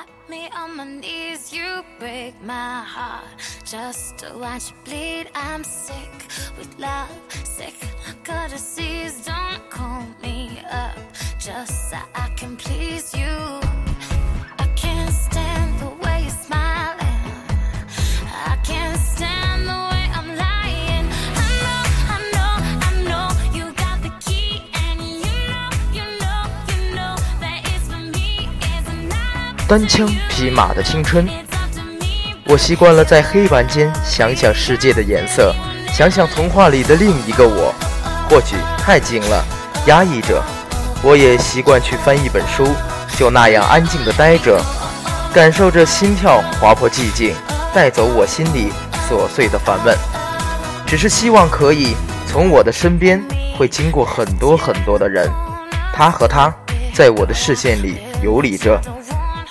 [0.00, 3.24] Got me on my knees, you break my heart.
[3.66, 6.14] Just to watch you bleed, I'm sick
[6.56, 7.10] with love,
[7.44, 7.74] sick
[8.06, 8.58] like a
[29.70, 31.24] 单枪匹马的青春，
[32.46, 35.54] 我习惯了在黑板间想想世界的颜色，
[35.94, 37.72] 想想童话里的另一个我。
[38.28, 39.44] 或许太静了，
[39.86, 40.42] 压抑着。
[41.04, 42.66] 我也习惯去翻一本书，
[43.16, 44.60] 就那样安静地待着，
[45.32, 47.32] 感受着心跳划破寂静，
[47.72, 48.72] 带走我心里
[49.08, 49.96] 琐碎的烦闷。
[50.84, 51.94] 只是希望可以
[52.26, 53.22] 从我的身边
[53.56, 55.30] 会经过很多很多的人，
[55.94, 56.52] 他和他
[56.92, 58.80] 在我的视线里游离着，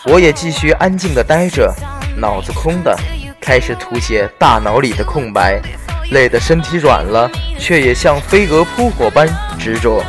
[0.06, 1.74] 我也继续安静地待着，
[2.16, 2.98] 脑子空的，
[3.42, 5.62] 开始涂写大脑里的空白，
[6.12, 9.28] 累得身体软了，却也像飞蛾扑火般
[9.60, 10.02] 执着。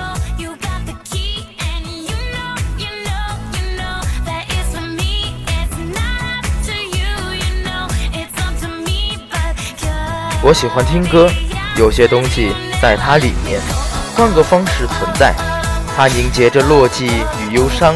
[10.43, 11.29] 我喜欢听歌，
[11.77, 13.61] 有些东西在它里面，
[14.15, 15.35] 换个方式存在。
[15.97, 17.11] 它凝结着落寂
[17.41, 17.95] 与忧伤，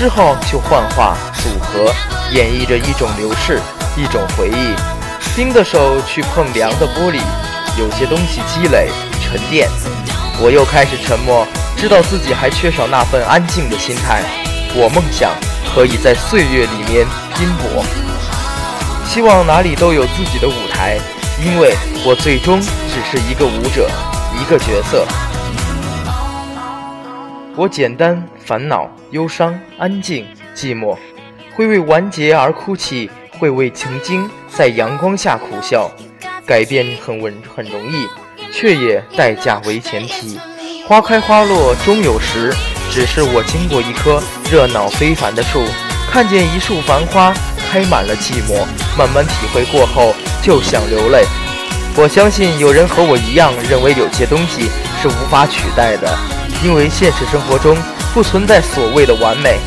[0.00, 1.92] 之后就幻化组合，
[2.32, 3.60] 演绎着一种流逝，
[3.98, 4.74] 一种回忆。
[5.36, 7.20] 冰的手去碰凉的玻璃，
[7.78, 8.88] 有些东西积累
[9.20, 9.68] 沉淀。
[10.40, 14.22] 我又开始沉默，知道自己还缺少那份安静的心态。
[14.74, 15.32] 我梦想
[15.74, 17.06] 可以在岁月里面
[17.36, 17.84] 拼搏。
[19.04, 20.98] 希望哪里都有自己的舞台，
[21.44, 23.86] 因为我最终只是一个舞者，
[24.40, 25.06] 一个角色。
[27.60, 30.96] 我简单、烦恼、忧伤、安静、寂寞，
[31.54, 35.90] 会为完结而哭泣，会为曾经在阳光下苦笑。
[36.46, 38.08] 改变很稳很容易，
[38.50, 40.40] 却也代价为前提。
[40.86, 42.50] 花开花落终有时，
[42.90, 45.62] 只是我经过一棵热闹非凡的树，
[46.10, 47.30] 看见一束繁花
[47.70, 48.64] 开满了寂寞，
[48.96, 51.26] 慢慢体会过后就想流泪。
[51.94, 54.70] 我相信有人和我一样认为有些东西
[55.02, 56.16] 是无法取代的，
[56.62, 57.76] 因为现实生活中
[58.12, 59.58] 不存在所谓的完美。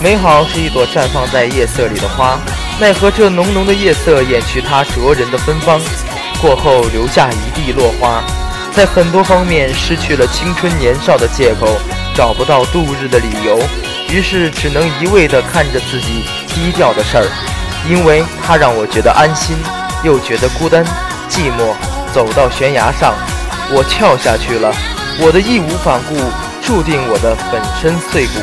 [0.00, 2.38] 美好是一朵绽放在夜色里的花，
[2.80, 5.80] 奈何这浓浓的夜色掩去它灼人的芬芳，
[6.40, 8.22] 过后留下一地落花，
[8.72, 11.66] 在很多方面失去了青春年少的借口，
[12.14, 13.58] 找不到度日的理由，
[14.08, 16.24] 于是只能一味地看着自己
[16.54, 17.26] 低调的事儿，
[17.88, 19.56] 因为它让我觉得安心，
[20.02, 20.84] 又觉得孤单、
[21.28, 21.74] 寂寞。
[22.12, 23.14] 走到悬崖上，
[23.72, 24.72] 我跳下去了，
[25.20, 26.16] 我的义无反顾
[26.60, 28.40] 注定我的粉身碎骨，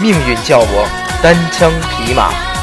[0.00, 0.88] 命运叫我
[1.22, 2.53] 单枪匹马。